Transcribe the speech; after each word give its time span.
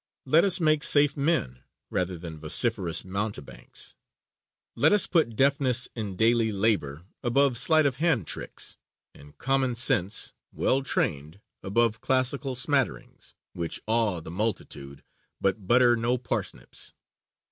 Let 0.25 0.43
us 0.43 0.59
make 0.59 0.83
safe 0.83 1.15
men 1.15 1.61
rather 1.91 2.17
than 2.17 2.39
vociferous 2.39 3.05
mountebanks; 3.05 3.93
let 4.75 4.93
us 4.93 5.05
put 5.05 5.35
deftness 5.35 5.89
in 5.93 6.15
daily 6.15 6.51
labor 6.51 7.05
above 7.21 7.55
sleight 7.55 7.85
of 7.85 7.97
hand 7.97 8.25
tricks, 8.25 8.77
and 9.13 9.37
common 9.37 9.75
sense, 9.75 10.33
well 10.51 10.81
trained, 10.81 11.39
above 11.61 12.01
classical 12.01 12.55
smatterings, 12.55 13.35
which 13.53 13.79
awe 13.85 14.19
the 14.21 14.31
multitude 14.31 15.03
but 15.39 15.67
butter 15.67 15.95
no 15.95 16.17
parsnips. 16.17 16.93